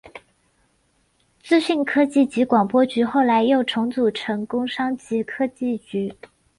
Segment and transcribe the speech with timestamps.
[1.43, 6.11] 资讯科技及广播局后来又重组成工商及科技局。